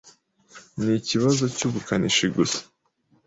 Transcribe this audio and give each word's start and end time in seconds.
Ni 0.83 0.91
ikibazo 1.01 1.43
cyubukanishi 1.57 2.25
gusa. 2.35 2.59